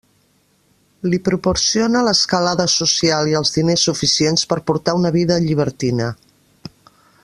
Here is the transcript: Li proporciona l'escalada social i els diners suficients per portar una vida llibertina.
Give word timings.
Li 1.11 1.19
proporciona 1.27 2.01
l'escalada 2.07 2.65
social 2.77 3.31
i 3.33 3.37
els 3.43 3.55
diners 3.59 3.87
suficients 3.91 4.49
per 4.53 4.61
portar 4.71 4.99
una 5.03 5.13
vida 5.21 5.41
llibertina. 5.49 6.13